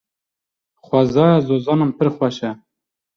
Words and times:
Xwezaya 0.87 1.37
zozanan 1.47 1.91
pir 1.97 2.09
xweş 2.15 2.37
e. 2.49 2.51